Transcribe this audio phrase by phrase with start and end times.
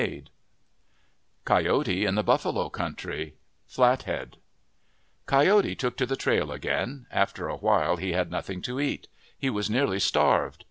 [0.01, 0.25] O w 06 O
[1.45, 1.45] OF THE PACIFIC NORTHWEST
[1.85, 3.33] COYOTE IN THE BUFFALO COUNTRY
[3.67, 4.37] Flathead
[5.27, 7.05] COYOTE took to the trail again.
[7.11, 9.07] After a while he had nothing to eat.
[9.37, 10.57] He was nearly starved.